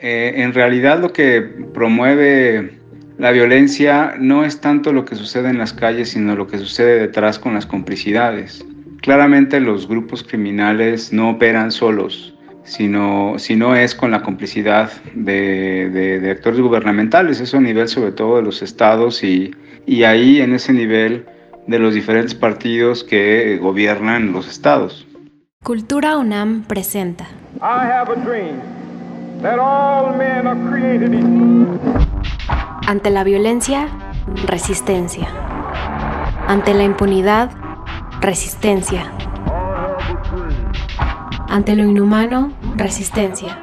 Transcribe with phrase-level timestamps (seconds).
[0.00, 2.78] Eh, en realidad lo que promueve
[3.18, 7.00] la violencia no es tanto lo que sucede en las calles, sino lo que sucede
[7.00, 8.64] detrás con las complicidades.
[9.00, 16.60] Claramente los grupos criminales no operan solos, sino, sino es con la complicidad de, actores
[16.60, 19.50] gubernamentales, eso a nivel sobre todo de los estados y,
[19.84, 21.26] y ahí en ese nivel
[21.66, 25.08] de los diferentes partidos que gobiernan los estados.
[25.64, 27.26] Cultura UNAM presenta.
[32.86, 33.86] Ante la violencia,
[34.46, 35.28] resistencia.
[36.48, 37.50] Ante la impunidad,
[38.20, 39.12] resistencia.
[41.48, 43.62] Ante lo inhumano, resistencia.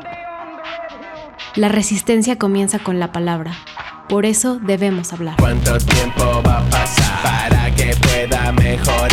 [1.56, 3.52] La resistencia comienza con la palabra.
[4.08, 5.36] Por eso debemos hablar.
[5.40, 9.10] ¿Cuánto tiempo va a pasar para que pueda mejorar?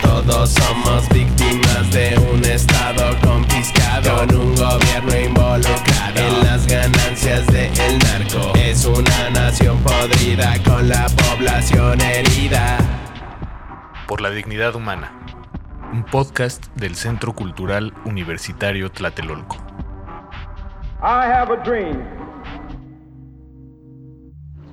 [0.00, 7.98] Todos somos víctimas de un estado confiscado con un gobierno involucrado en las ganancias del
[7.98, 8.52] narco.
[8.56, 12.78] Es una nación podrida con la población herida.
[14.06, 15.12] Por la dignidad humana.
[15.92, 19.56] Un podcast del Centro Cultural Universitario Tlatelolco.
[21.02, 22.02] I have a dream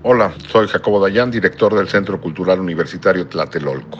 [0.05, 3.99] Hola, soy Jacobo Dayan, director del Centro Cultural Universitario Tlatelolco.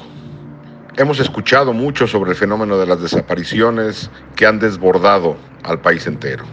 [0.98, 6.44] Hemos escuchado mucho sobre el fenómeno de las desapariciones que han desbordado al país entero.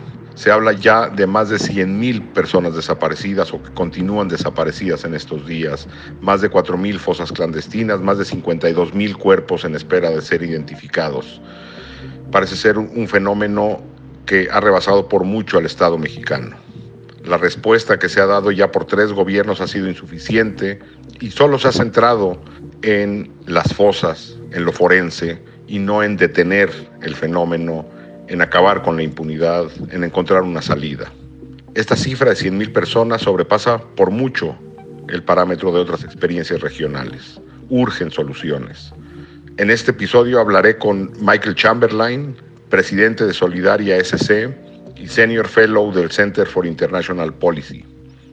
[0.41, 5.47] Se habla ya de más de 100.000 personas desaparecidas o que continúan desaparecidas en estos
[5.47, 5.87] días,
[6.23, 11.43] más de 4.000 fosas clandestinas, más de 52.000 cuerpos en espera de ser identificados.
[12.33, 13.83] Parece ser un fenómeno
[14.25, 16.57] que ha rebasado por mucho al Estado mexicano.
[17.23, 20.79] La respuesta que se ha dado ya por tres gobiernos ha sido insuficiente
[21.21, 22.41] y solo se ha centrado
[22.81, 26.71] en las fosas, en lo forense y no en detener
[27.03, 27.85] el fenómeno,
[28.31, 31.13] en acabar con la impunidad, en encontrar una salida.
[31.75, 34.57] Esta cifra de 100.000 personas sobrepasa por mucho
[35.09, 37.41] el parámetro de otras experiencias regionales.
[37.69, 38.93] Urgen soluciones.
[39.57, 42.37] En este episodio hablaré con Michael Chamberlain,
[42.69, 44.55] presidente de Solidaria SC,
[44.95, 47.85] y Senior Fellow del Center for International Policy,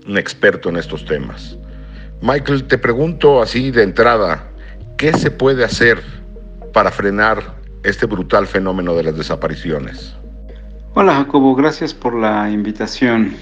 [0.07, 1.57] un experto en estos temas.
[2.21, 4.47] Michael, te pregunto así de entrada,
[4.95, 6.03] ¿qué se puede hacer
[6.71, 7.56] para frenar
[7.87, 10.13] este brutal fenómeno de las desapariciones?
[10.93, 13.33] Hola Jacobo, gracias por la invitación.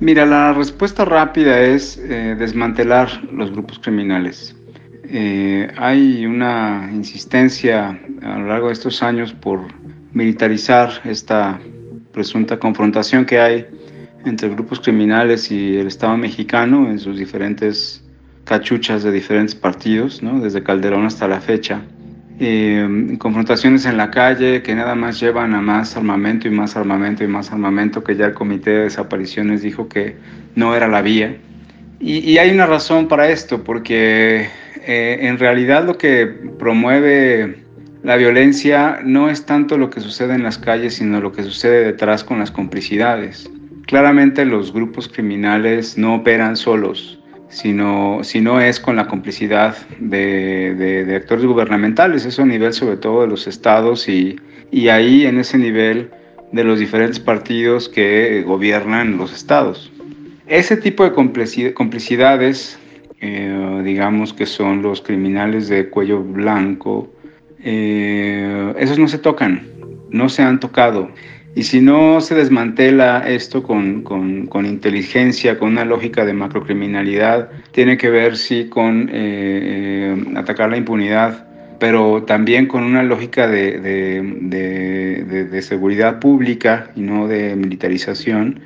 [0.00, 4.56] Mira, la respuesta rápida es eh, desmantelar los grupos criminales.
[5.04, 9.60] Eh, hay una insistencia a lo largo de estos años por
[10.12, 11.58] militarizar esta
[12.12, 13.66] presunta confrontación que hay
[14.24, 18.04] entre grupos criminales y el Estado mexicano en sus diferentes
[18.44, 20.40] cachuchas de diferentes partidos, ¿no?
[20.40, 21.82] desde Calderón hasta la fecha.
[22.40, 27.24] Eh, confrontaciones en la calle que nada más llevan a más armamento y más armamento
[27.24, 30.16] y más armamento, que ya el Comité de Desapariciones dijo que
[30.54, 31.36] no era la vía.
[32.00, 34.48] Y, hay una razón para esto, porque
[34.86, 37.64] eh, en realidad lo que promueve
[38.04, 41.84] la violencia no es tanto lo que sucede en las calles, sino lo que sucede
[41.84, 43.50] detrás con las complicidades.
[43.86, 47.17] Claramente los grupos criminales no operan solos,
[47.48, 53.28] sino, sino es con la complicidad de, actores gubernamentales, eso a nivel sobre todo de
[53.28, 54.36] los estados y,
[54.70, 56.10] y ahí en ese nivel
[56.52, 59.92] de los diferentes partidos que gobiernan los estados.
[60.46, 62.78] Ese tipo de complicidades,
[63.20, 67.12] eh, digamos que son los criminales de cuello blanco,
[67.62, 69.66] eh, esos no se tocan,
[70.10, 71.10] no se han tocado.
[71.58, 77.96] Y si no se desmantela esto con, con, inteligencia, con una lógica de macrocriminalidad, tiene
[77.96, 81.48] que ver sí con eh, eh, atacar la impunidad,
[81.80, 88.60] pero también con una lógica de, de, de, seguridad pública y no de militarización.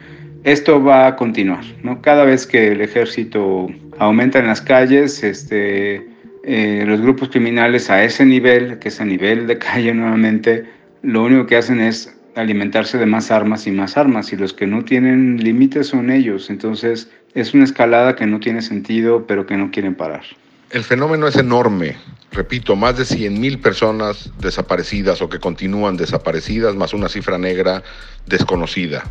[0.45, 2.03] Esto va a continuar, ¿no?
[2.03, 3.69] Cada vez que el ejército
[4.01, 6.07] aumenta en las calles, este,
[6.45, 10.67] eh, los grupos criminales a ese nivel, que es a nivel de calle nuevamente,
[11.01, 14.67] lo único que hacen es alimentarse de más armas y más armas y los que
[14.67, 16.51] no tienen límites son ellos.
[16.51, 20.23] Entonces es una escalada que no tiene sentido pero que no quieren parar.
[20.71, 21.97] El fenómeno es enorme.
[22.31, 27.83] Repito, más de 100.000 personas desaparecidas o que continúan desaparecidas, más una cifra negra
[28.27, 29.05] desconocida.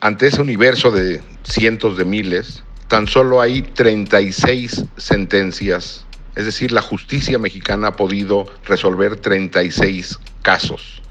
[0.00, 6.06] Ante ese universo de cientos de miles, tan solo hay 36 sentencias
[6.38, 11.02] es decir, la justicia mexicana ha podido resolver 36 casos.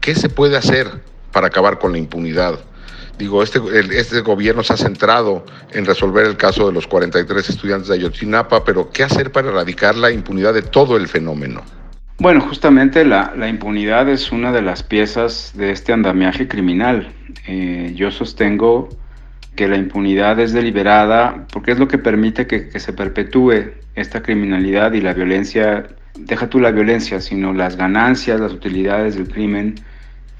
[0.00, 0.88] ¿Qué se puede hacer
[1.32, 2.58] para acabar con la impunidad?
[3.18, 3.60] Digo, este,
[3.98, 8.64] este gobierno se ha centrado en resolver el caso de los 43 estudiantes de Ayotzinapa,
[8.64, 11.62] pero ¿qué hacer para erradicar la impunidad de todo el fenómeno?
[12.18, 17.12] Bueno, justamente la, impunidad es una de las piezas de este andamiaje criminal.
[17.46, 18.88] Eh, yo sostengo
[19.54, 24.22] que la impunidad es deliberada porque es lo que permite que, que se perpetúe esta
[24.22, 25.88] criminalidad y la violencia,
[26.18, 29.76] deja tú la violencia, sino las ganancias, las utilidades del crimen,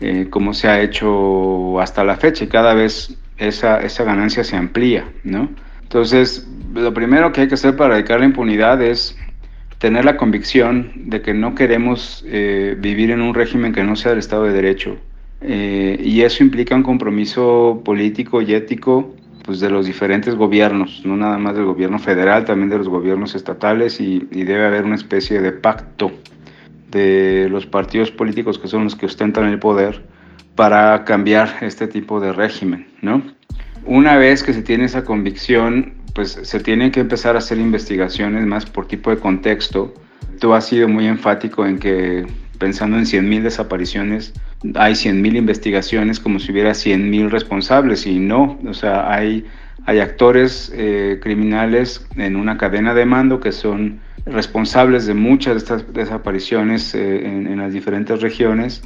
[0.00, 4.56] eh, como se ha hecho hasta la fecha y cada vez esa, esa ganancia se
[4.56, 5.48] amplía, ¿no?
[5.82, 9.16] Entonces, lo primero que hay que hacer para erradicar la impunidad es
[9.78, 14.10] tener la convicción de que no queremos eh, vivir en un régimen que no sea
[14.10, 14.96] del Estado de Derecho.
[15.42, 19.14] Eh, y eso implica un compromiso político y ético
[19.46, 23.34] pues, de los diferentes gobiernos, no nada más del gobierno federal, también de los gobiernos
[23.34, 26.12] estatales y, y debe haber una especie de pacto
[26.90, 30.04] de los partidos políticos que son los que ostentan el poder
[30.54, 33.22] para cambiar este tipo de régimen, ¿no?
[33.84, 38.44] Una vez que se tiene esa convicción, pues se tienen que empezar a hacer investigaciones
[38.46, 39.94] más por tipo de contexto.
[40.40, 42.26] Tú has sido muy enfático en que
[42.58, 44.32] pensando en 100.000 desapariciones,
[44.74, 49.46] hay 100.000 investigaciones como si hubiera 100.000 responsables y no, o sea, hay,
[49.84, 55.58] hay actores eh, criminales en una cadena de mando que son responsables de muchas de
[55.58, 58.82] estas desapariciones eh, en, en las diferentes regiones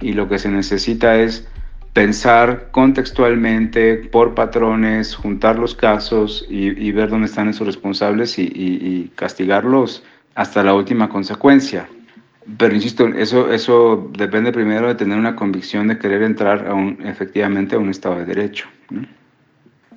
[0.00, 1.46] y lo que se necesita es
[1.92, 8.42] pensar contextualmente por patrones, juntar los casos y, y ver dónde están esos responsables y,
[8.42, 10.02] y, y, castigarlos
[10.34, 11.88] hasta la última consecuencia.
[12.58, 16.98] Pero insisto, eso, eso depende primero de tener una convicción de querer entrar a un,
[17.04, 18.68] efectivamente a un Estado de Derecho.
[18.90, 19.06] ¿no?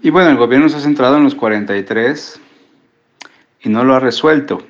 [0.01, 2.39] Y bueno, el gobierno se ha centrado en los 43
[3.63, 4.61] y no lo ha resuelto.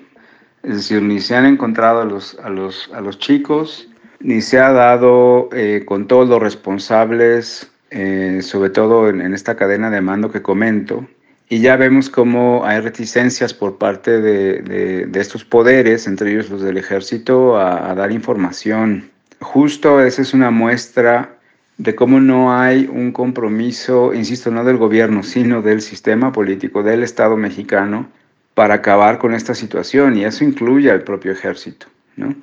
[0.64, 3.90] Es decir, ni se han encontrado a los, a los, a los chicos,
[4.20, 9.56] ni se ha dado eh, con todos los responsables, eh, sobre todo en, en, esta
[9.56, 11.06] cadena de mando que comento.
[11.48, 14.62] Y ya vemos cómo hay reticencias por parte de,
[15.08, 19.12] de, estos poderes, entre ellos los del ejército, a, dar información.
[19.40, 21.38] Justo esa es una muestra
[21.78, 27.04] de cómo no hay un compromiso, insisto, no del gobierno, sino del sistema político, del
[27.04, 28.10] Estado mexicano,
[28.56, 30.18] para acabar con esta situación.
[30.18, 32.34] Y eso incluye al propio ejército, ¿no?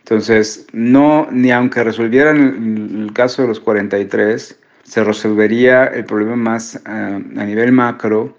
[0.00, 4.56] Entonces, no, ni aunque resolvieran el, el, caso de los 43,
[4.86, 8.38] se resolvería el problema más uh, a nivel macro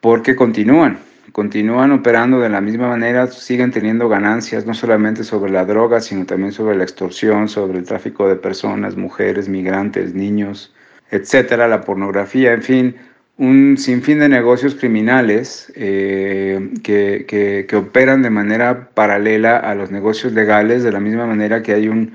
[0.00, 0.98] porque continúan,
[1.32, 6.26] continúan operando de la misma manera, siguen teniendo ganancias no solamente sobre la droga, sino
[6.26, 10.72] también sobre la extorsión, sobre el tráfico de personas, mujeres, migrantes, niños,
[11.10, 12.96] etcétera, la pornografía, en fin,
[13.38, 19.90] un sinfín de negocios criminales eh, que, que, que, operan de manera paralela a los
[19.90, 22.14] negocios legales, de la misma manera que hay un,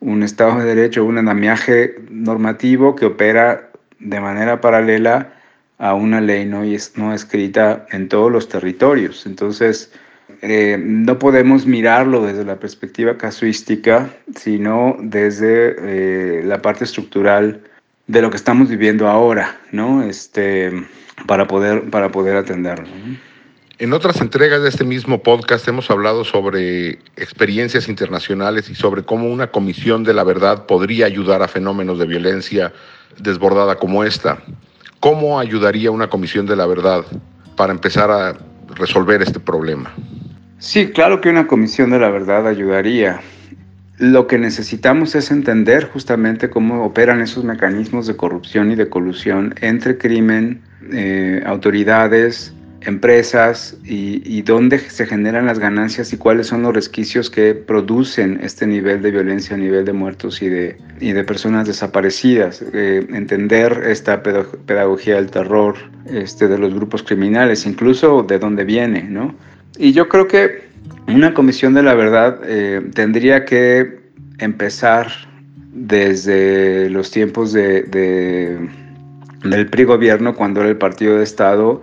[0.00, 5.32] un Estado de Derecho, un andamiaje normativo que opera de manera paralela
[5.78, 6.62] a una ley no,
[6.96, 9.26] no escrita en todos los territorios.
[9.26, 9.92] Entonces,
[10.42, 17.60] eh, no podemos mirarlo desde la perspectiva casuística, sino desde eh, la parte estructural
[18.06, 20.02] de lo que estamos viviendo ahora, ¿no?
[20.02, 20.72] Este,
[21.26, 22.86] para poder, para poder atenderlo.
[23.80, 29.30] En otras entregas de este mismo podcast hemos hablado sobre experiencias internacionales y sobre cómo
[29.30, 32.72] una comisión de la verdad podría ayudar a fenómenos de violencia
[33.22, 34.38] desbordada como esta.
[34.98, 37.04] ¿Cómo ayudaría una comisión de la verdad
[37.56, 38.36] para empezar a
[38.74, 39.94] resolver este problema?
[40.58, 43.20] Sí, claro que una comisión de la verdad ayudaría.
[43.98, 49.54] Lo que necesitamos es entender justamente cómo operan esos mecanismos de corrupción y de colusión
[49.60, 56.72] entre crimen, eh, autoridades, empresas y, dónde se generan las ganancias y cuáles son los
[56.74, 61.66] resquicios que producen este nivel de violencia nivel de muertos y de, y de personas
[61.66, 62.64] desaparecidas.
[62.72, 69.02] Eh, entender esta pedagogía del terror este, de los grupos criminales, incluso de dónde viene,
[69.02, 69.34] ¿no?
[69.76, 70.68] Y yo creo que
[71.08, 73.98] una comisión de la verdad eh, tendría que
[74.38, 75.08] empezar
[75.72, 77.82] desde los tiempos de,
[79.42, 81.82] del PRI gobierno, cuando era el partido de Estado,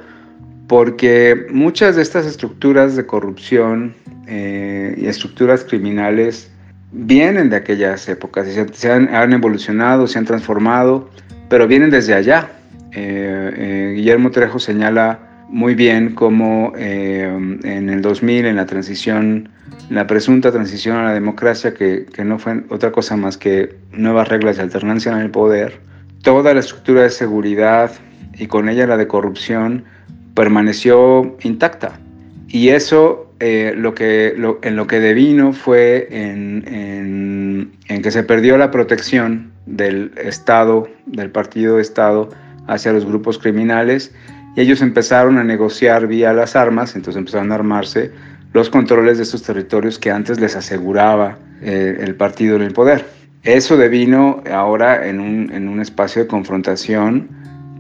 [0.68, 3.94] porque muchas de estas estructuras de corrupción
[4.28, 6.52] eh, y estructuras criminales
[6.92, 11.10] vienen de aquellas épocas, se, han, evolucionado, se han transformado,
[11.50, 12.52] pero vienen desde allá.
[12.94, 15.20] Eh, eh, Guillermo Trejo señala
[15.50, 19.50] muy bien cómo en el 2000, en la transición,
[19.90, 24.28] la presunta transición a la democracia, que, que no fue otra cosa más que nuevas
[24.28, 25.80] reglas de alternancia en el poder,
[26.24, 27.92] toda la estructura de seguridad
[28.34, 29.86] y con ella la de corrupción,
[30.36, 32.00] permaneció intacta.
[32.48, 38.24] Y eso eh, lo que, lo, en lo que devino fue en, en, que se
[38.24, 42.30] perdió la protección del Estado, del partido de Estado,
[42.68, 44.14] hacia los grupos criminales
[44.56, 48.12] y ellos empezaron a negociar vía las armas, entonces empezaron a armarse
[48.54, 53.06] los controles de esos territorios que antes les aseguraba eh, el partido en el poder.
[53.44, 57.28] Eso devino ahora en un, en un espacio de confrontación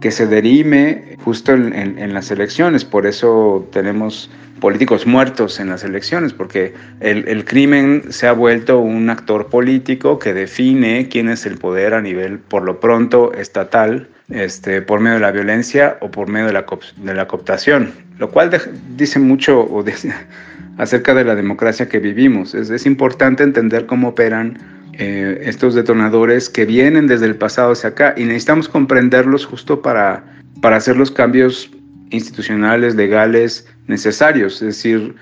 [0.01, 2.85] que se derime justo en, las elecciones.
[2.85, 9.09] Por eso tenemos políticos muertos en las elecciones, porque el, crimen se ha vuelto un
[9.09, 14.81] actor político que define quién es el poder a nivel, por lo pronto, estatal, este,
[14.81, 16.65] por medio de la violencia o por medio de la,
[16.97, 18.49] de la cooptación, lo cual
[18.95, 19.83] dice mucho
[20.77, 22.55] acerca de la democracia que vivimos.
[22.55, 27.89] Es, es importante entender cómo operan eh, estos detonadores que vienen desde el pasado hacia
[27.89, 30.23] acá y necesitamos comprenderlos justo para,
[30.61, 31.69] para hacer los cambios
[32.11, 34.61] institucionales, legales necesarios.
[34.61, 35.15] Es decir,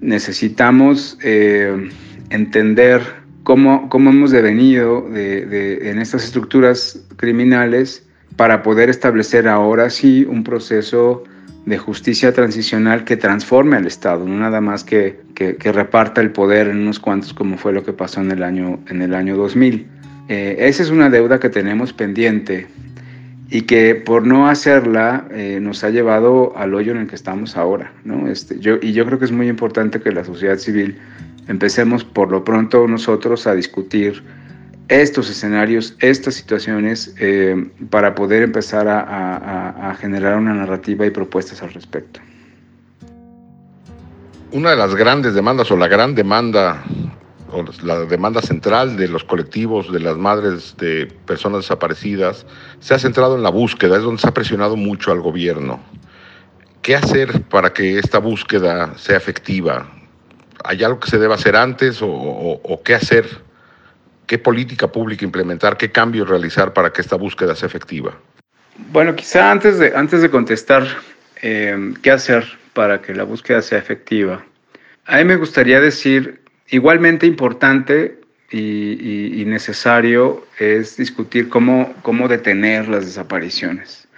[0.00, 1.90] necesitamos eh,
[2.30, 3.00] entender
[3.42, 8.04] cómo, cómo, hemos devenido de, en estas estructuras criminales
[8.36, 11.24] para poder establecer ahora sí un proceso
[11.66, 16.68] de justicia transicional que transforme al Estado, no nada más que, que, reparta el poder
[16.68, 19.86] en unos cuantos como fue lo que pasó en el año, en el año 2000.
[20.28, 22.66] Eh, esa es una deuda que tenemos pendiente
[23.50, 27.56] y que por no hacerla eh, nos ha llevado al hoyo en el que estamos
[27.56, 27.92] ahora.
[28.04, 28.28] ¿no?
[28.28, 30.98] Este, yo, y yo creo que es muy importante que la sociedad civil
[31.48, 34.22] empecemos por lo pronto nosotros a discutir
[34.88, 41.72] estos escenarios, estas situaciones, eh, para poder empezar a, generar una narrativa y propuestas al
[41.72, 42.20] respecto.
[44.50, 46.82] Una de las grandes demandas o la gran demanda
[47.50, 52.44] o la demanda central de los colectivos de las madres de personas desaparecidas
[52.80, 55.80] se ha centrado en la búsqueda, es donde se ha presionado mucho al gobierno.
[56.82, 59.88] ¿Qué hacer para que esta búsqueda sea efectiva?
[60.64, 63.43] ¿Hay algo que se deba hacer antes o qué hacer
[64.26, 65.76] ¿Qué política pública implementar?
[65.76, 68.18] ¿Qué cambios realizar para que esta búsqueda sea efectiva?
[68.90, 70.86] Bueno, quizá antes de, antes de contestar
[71.42, 74.44] eh, qué hacer para que la búsqueda sea efectiva,
[75.06, 83.04] a mí me gustaría decir, igualmente importante y, necesario es discutir cómo, cómo detener las
[83.04, 84.08] desapariciones.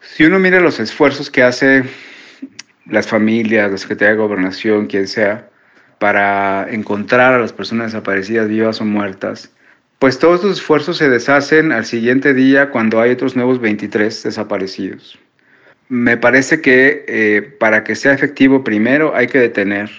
[0.00, 1.84] Si uno mira los esfuerzos que hace
[2.86, 5.48] las familias, la Secretaría de Gobernación, quien sea,
[6.02, 9.52] para encontrar a las personas desaparecidas vivas o muertas,
[10.00, 15.16] pues todos estos esfuerzos se deshacen al siguiente día cuando hay otros nuevos 23 desaparecidos.
[15.88, 19.92] Me parece que eh, para que sea efectivo primero hay que detener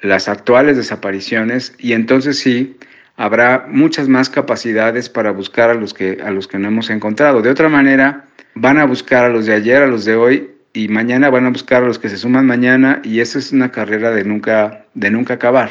[0.00, 2.78] las actuales desapariciones y entonces sí
[3.18, 7.42] habrá muchas más capacidades para buscar a los que a los que no hemos encontrado.
[7.42, 8.24] De otra manera,
[8.54, 11.50] van a buscar a los de ayer, a los de hoy y mañana van a
[11.50, 15.10] buscar a los que se suman mañana y esa es una carrera de nunca, de
[15.10, 15.70] nunca acabar.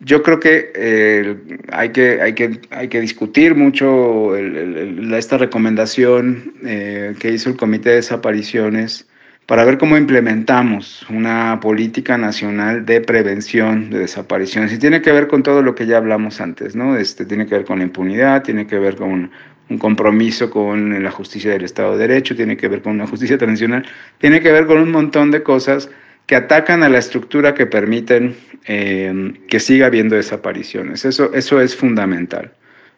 [0.00, 1.36] Yo creo que, eh,
[1.72, 7.90] hay, que, hay, que hay que discutir mucho esta recomendación eh, que hizo el Comité
[7.90, 9.08] de Desapariciones
[9.48, 14.74] para ver cómo implementamos una política nacional de prevención de desapariciones.
[14.74, 16.96] Y tiene que ver con todo lo que ya hablamos antes, ¿no?
[16.96, 19.30] Este, tiene que ver con la impunidad, tiene que ver con
[19.70, 23.38] un compromiso con la justicia del Estado de Derecho, tiene que ver con una justicia
[23.38, 23.84] tradicional,
[24.18, 25.90] tiene que ver con un montón de cosas
[26.26, 31.04] que atacan a la estructura que permiten eh, que siga habiendo desapariciones.
[31.04, 32.52] Eso, eso es fundamental.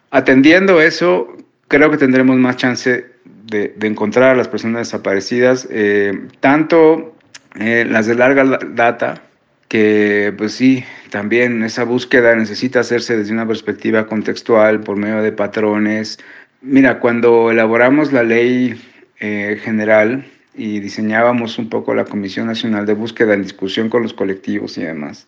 [0.09, 1.37] Atendiendo eso,
[1.69, 3.05] creo que tendremos más chance
[3.45, 7.15] de, encontrar a las personas desaparecidas, eh, tanto
[7.59, 9.23] eh, las de larga data,
[9.69, 15.31] que pues sí, también esa búsqueda necesita hacerse desde una perspectiva contextual, por medio de
[15.31, 16.19] patrones,
[16.61, 18.79] Mira, cuando elaboramos la ley
[19.19, 24.13] eh, general y diseñábamos un poco la Comisión Nacional de Búsqueda en discusión con los
[24.13, 25.27] colectivos y demás,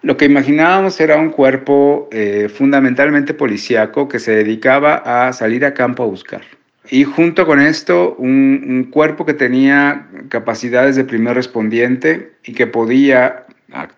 [0.00, 5.74] lo que imaginábamos era un cuerpo eh, fundamentalmente policíaco que se dedicaba a salir a
[5.74, 6.40] campo a buscar.
[6.88, 12.66] Y junto con esto, un, un, cuerpo que tenía capacidades de primer respondiente y que
[12.66, 13.44] podía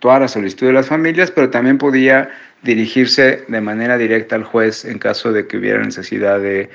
[0.03, 2.29] actuar a solicitud de las familias, pero también podía
[2.63, 6.71] dirigirse de manera directa al juez en caso de que hubiera necesidad de,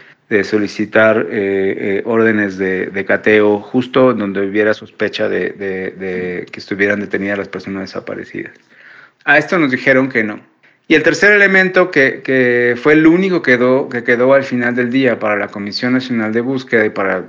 [0.45, 7.49] solicitar eh, eh, órdenes de, cateo justo donde hubiera sospecha de, que estuvieran detenidas las
[7.49, 8.53] personas desaparecidas.
[9.25, 10.39] A esto nos dijeron que no.
[10.87, 14.89] Y el tercer elemento que, fue el único que quedó, que quedó al final del
[14.89, 17.25] día para la Comisión Nacional de Búsqueda y para,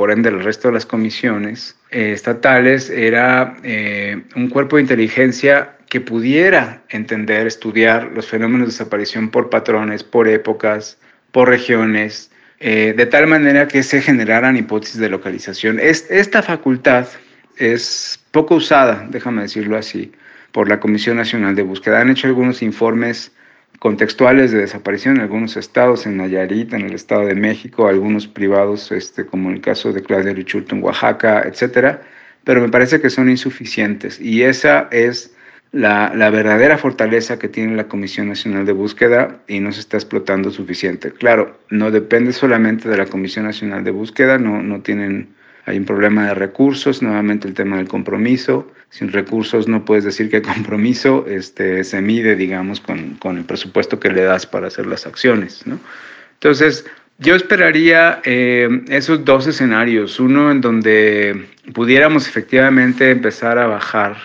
[0.00, 3.54] por ende, el resto de las comisiones eh, estatales era
[4.34, 10.26] un cuerpo de inteligencia que pudiera entender, estudiar los fenómenos de desaparición por patrones, por
[10.26, 10.96] épocas,
[11.32, 12.30] por regiones,
[12.60, 15.78] eh, de tal manera que se generaran hipótesis de localización.
[15.78, 17.06] esta facultad
[17.58, 20.12] es poco usada, déjame decirlo así,
[20.50, 22.00] por la Comisión Nacional de Búsqueda.
[22.00, 23.32] Han hecho algunos informes
[23.80, 28.92] contextuales de desaparición en algunos estados, en Nayarit, en el Estado de México, algunos privados,
[28.92, 32.02] este, como el caso de Claudia Richulto en Oaxaca, etcétera,
[32.44, 35.34] pero me parece que son insuficientes y esa es
[35.72, 39.96] la, la, verdadera fortaleza que tiene la Comisión Nacional de Búsqueda y no se está
[39.96, 41.12] explotando suficiente.
[41.12, 45.28] Claro, no depende solamente de la Comisión Nacional de Búsqueda, no, no tienen,
[45.66, 48.70] hay un problema de recursos, nuevamente el tema del compromiso.
[48.90, 54.00] Sin recursos no puedes decir que compromiso este, se mide, digamos, con, con el presupuesto
[54.00, 55.66] que le das para hacer las acciones.
[55.66, 55.78] ¿no?
[56.34, 56.84] Entonces,
[57.18, 64.16] yo esperaría eh, esos dos escenarios, uno en donde pudiéramos efectivamente empezar a bajar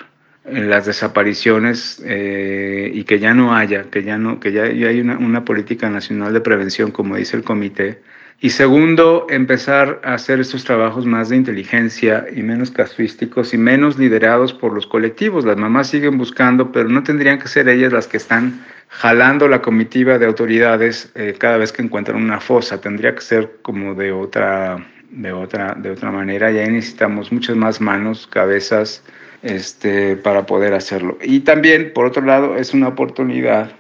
[0.50, 5.01] las desapariciones eh, y que ya no haya, que ya no, que ya, ya hay
[5.01, 8.00] una, una, política nacional de prevención, como dice el comité.
[8.42, 13.98] Y segundo, empezar a hacer estos trabajos más de inteligencia y menos casuísticos y menos
[13.98, 15.46] liderados por los colectivos.
[15.46, 19.62] Las mamás siguen buscando, pero no tendrían que ser ellas las que están jalando la
[19.62, 22.82] comitiva de autoridades eh, cada vez que encuentran una fosa.
[22.82, 26.51] Tendría que ser como de otra, de otra, de otra manera.
[26.51, 29.01] Y ahí necesitamos muchas más manos, cabezas,
[29.44, 31.18] este, para poder hacerlo.
[31.22, 33.72] Y también, por otro lado, es una oportunidad,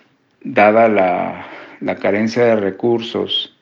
[0.43, 1.45] dada la,
[1.81, 3.54] la carencia de recursos,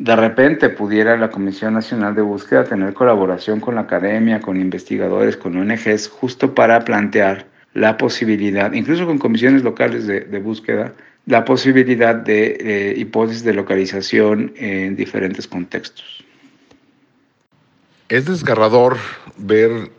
[0.00, 5.36] de repente pudiera la Comisión Nacional de Búsqueda tener colaboración con la academia, con investigadores,
[5.36, 10.94] con ONGs, justo para plantear la posibilidad, incluso con comisiones locales de, de búsqueda,
[11.26, 16.24] la posibilidad de eh, hipótesis de localización en diferentes contextos.
[18.08, 18.96] Es desgarrador
[19.36, 19.90] ver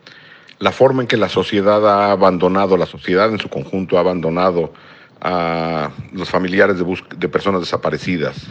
[0.57, 4.73] la forma en que la sociedad ha abandonado, la sociedad en su conjunto ha abandonado
[5.21, 8.49] a los familiares de, de personas desaparecidas.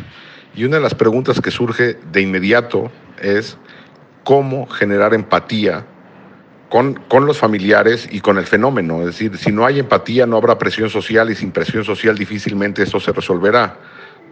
[0.55, 2.91] Y una de las preguntas que surge de inmediato
[3.23, 3.57] es
[4.25, 5.87] cómo generar empatía
[6.69, 9.01] con, con, los familiares y con el fenómeno.
[9.01, 12.83] Es decir, si no hay empatía, no habrá presión social y sin presión social difícilmente
[12.83, 13.79] eso se resolverá.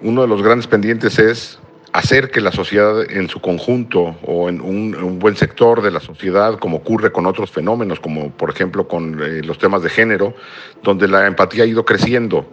[0.02, 1.58] Uno de los grandes pendientes es
[1.92, 6.00] hacer que la sociedad en su conjunto o en un, un, buen sector de la
[6.00, 10.34] sociedad, como ocurre con otros fenómenos, como por ejemplo con eh, los temas de género,
[10.82, 12.46] donde la empatía ha ido creciendo.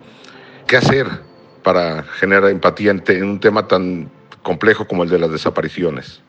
[0.67, 1.07] ¿Qué hacer
[1.65, 4.07] para generar empatía en, un tema tan
[4.43, 6.21] complejo como el de las desapariciones?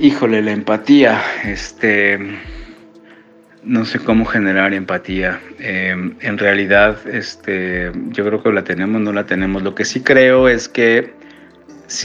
[0.00, 2.18] Híjole, la empatía, este,
[3.62, 5.40] no sé cómo generar empatía.
[5.60, 9.62] Eh, en realidad, este, yo creo que la tenemos, no la tenemos.
[9.62, 11.12] Lo que sí creo es que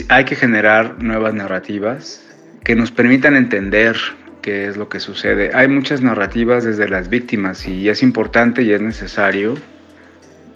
[0.08, 2.22] hay que generar nuevas narrativas
[2.62, 3.96] que nos permitan entender
[4.40, 5.50] qué es lo que sucede.
[5.52, 9.56] Hay muchas narrativas desde las víctimas y es importante y es necesario,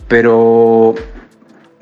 [0.06, 0.94] pero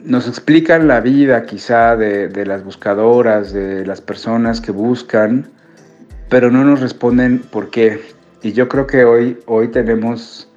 [0.05, 5.49] nos explican la vida quizá de, de las buscadoras, de las personas que buscan,
[6.29, 8.01] pero no nos responden por qué.
[8.43, 10.49] Y yo creo que hoy, hoy tenemos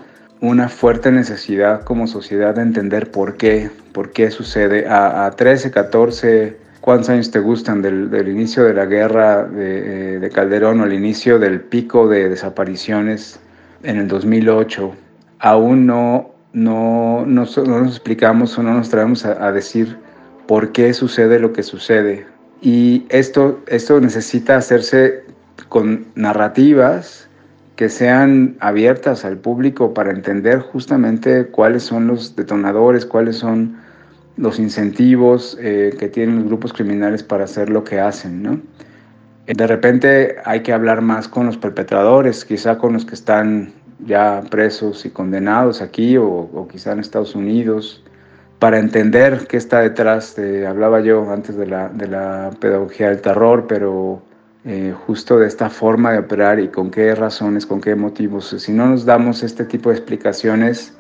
[0.41, 4.87] una fuerte necesidad como sociedad de entender por qué, por qué sucede.
[4.87, 10.19] A, a 13, 14, ¿cuántos años te gustan del, del inicio de la guerra de,
[10.19, 13.39] de, Calderón o el inicio del pico de desapariciones
[13.83, 14.95] en el 2008?
[15.39, 19.97] Aún no, no, no, no nos explicamos o no nos traemos a, a decir
[20.47, 22.25] por qué sucede lo que sucede.
[22.61, 25.23] Y esto, esto necesita hacerse
[25.69, 27.27] con narrativas
[27.75, 33.77] que sean abiertas al público para entender justamente cuáles son los detonadores, cuáles son
[34.37, 38.59] los incentivos eh, que tienen los grupos criminales para hacer lo que hacen, ¿no?
[39.47, 43.73] De repente hay que hablar más con los perpetradores, quizá con los que están
[44.05, 48.03] ya presos y condenados aquí o, o quizá en Estados Unidos,
[48.61, 53.19] para entender qué está detrás de, hablaba yo antes de la, de la pedagogía del
[53.19, 54.21] terror, pero
[54.65, 58.55] eh, justo de esta forma de operar y con qué razones, con qué motivos.
[58.59, 60.93] Si no nos damos este tipo de explicaciones,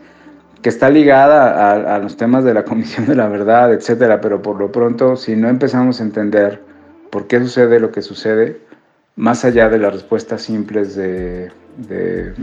[0.63, 4.41] que está ligada a, a, los temas de la Comisión de la Verdad, etcétera, pero
[4.41, 6.63] por lo pronto, si no empezamos a entender
[7.11, 8.59] por qué sucede lo que sucede,
[9.15, 11.51] más allá de las respuestas simples de,
[11.87, 12.33] de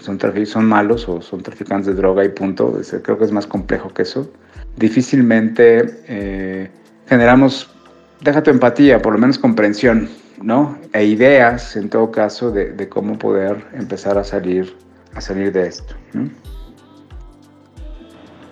[0.00, 3.92] son, son malos o son traficantes de droga y punto, creo que es más complejo
[3.92, 4.30] que eso,
[4.76, 6.70] difícilmente eh,
[7.06, 7.70] generamos,
[8.20, 10.08] deja tu empatía, por lo menos comprensión
[10.42, 10.78] ¿no?
[10.92, 14.76] E ideas, en todo caso, de, de cómo poder empezar a salir,
[15.14, 15.94] a salir de esto.
[16.12, 16.28] ¿no?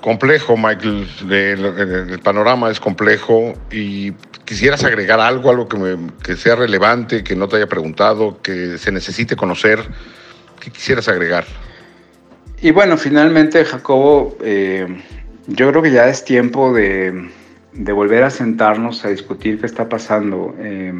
[0.00, 1.06] Complejo, Michael.
[1.28, 1.64] El,
[2.10, 4.12] el, panorama es complejo y
[4.44, 8.78] quisieras agregar algo, algo que, me, que, sea relevante, que no te haya preguntado, que
[8.78, 9.80] se necesite conocer.
[10.60, 11.44] ¿Qué quisieras agregar?
[12.60, 14.86] Y bueno, finalmente, Jacobo, eh,
[15.46, 17.30] yo creo que ya es tiempo de,
[17.72, 20.54] de, volver a sentarnos a discutir qué está pasando.
[20.58, 20.92] Eh,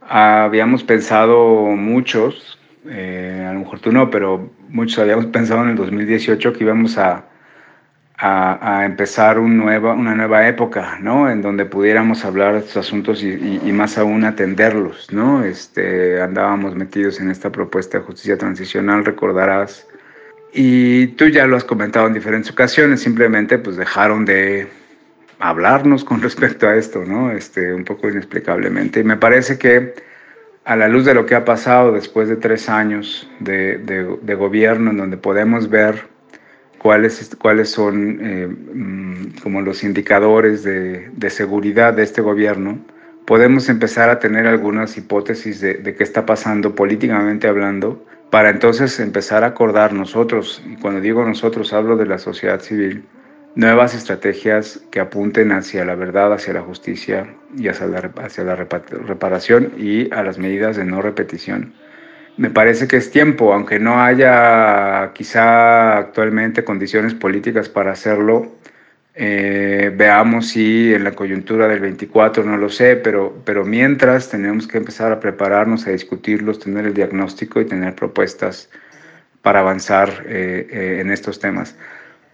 [0.00, 5.76] habíamos pensado muchos, eh, a lo mejor tú no, pero muchos habíamos pensado en el
[5.76, 7.29] 2018 que íbamos a,
[8.22, 11.30] a, empezar una nueva época, ¿no?
[11.30, 15.42] En donde pudiéramos hablar de estos asuntos y, más aún atenderlos, ¿no?
[15.42, 19.86] Este, andábamos metidos en esta propuesta de justicia transicional, recordarás,
[20.52, 24.68] Y tú ya lo has comentado en diferentes ocasiones, simplemente pues dejaron de
[25.38, 27.30] hablarnos con respecto a esto, ¿no?
[27.30, 29.00] Este, un poco inexplicablemente.
[29.00, 29.94] Y me parece que
[30.64, 34.98] a la luz de lo que ha pasado después de tres años de, gobierno, en
[34.98, 36.08] donde podemos ver
[36.80, 42.78] cuáles, cuáles son eh, mm, como los indicadores de, de, seguridad de este gobierno,
[43.26, 48.98] podemos empezar a tener algunas hipótesis de, de qué está pasando políticamente hablando, para entonces
[48.98, 53.04] empezar a acordar nosotros, y cuando digo nosotros hablo de la sociedad civil,
[53.56, 58.56] nuevas estrategias que apunten hacia la verdad, hacia la justicia y hacia la, hacia la
[58.56, 61.74] reparación y a las medidas de no repetición.
[62.40, 68.50] Me parece que es tiempo, aunque no haya quizá actualmente condiciones políticas para hacerlo,
[69.14, 74.66] eh, veamos si en la coyuntura del 24, no lo sé, pero, pero mientras tenemos
[74.66, 78.70] que empezar a prepararnos, a discutirlos, tener el diagnóstico y tener propuestas
[79.42, 81.76] para avanzar eh, eh, en estos temas.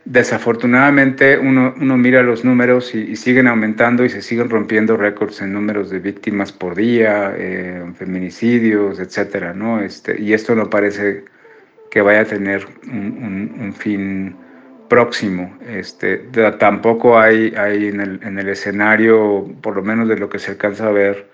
[0.07, 5.53] Desafortunadamente uno, uno mira los números y, siguen aumentando y se siguen rompiendo récords en
[5.53, 9.81] números de víctimas por día, eh, feminicidios, etcétera, ¿no?
[9.81, 11.25] Este, y esto no parece
[11.91, 14.37] que vaya a tener un, un, fin
[14.89, 15.59] próximo.
[15.69, 16.19] Este,
[16.61, 20.53] tampoco hay, hay en, el, en el escenario, por lo menos de lo que se
[20.53, 21.27] alcanza a ver,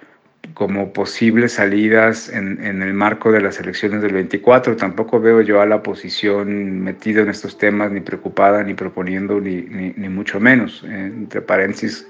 [0.55, 4.77] como posibles salidas en, en, el marco de las elecciones del 24.
[4.77, 9.63] Tampoco veo yo a la oposición metida en estos temas, ni preocupada, ni proponiendo, ni,
[9.63, 12.07] ni, mucho menos, entre paréntesis,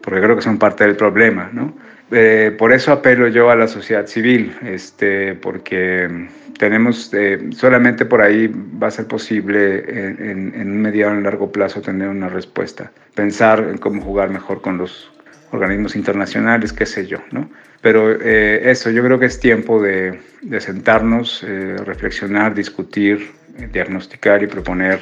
[0.00, 1.50] porque creo que son parte del problema.
[1.52, 1.74] ¿no?
[2.10, 8.20] Eh, por eso apelo yo a la sociedad civil, este, porque tenemos, eh, solamente por
[8.20, 12.92] ahí va a ser posible en, en un mediano y largo plazo tener una respuesta,
[13.14, 15.10] pensar en cómo jugar mejor con los
[15.52, 17.48] organismos internacionales, qué sé yo, ¿no?
[17.80, 20.20] Pero eh, eso, yo creo que es tiempo de,
[20.60, 25.00] sentarnos, eh, reflexionar, discutir, eh, diagnosticar y proponer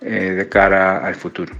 [0.00, 1.52] de cara al futuro.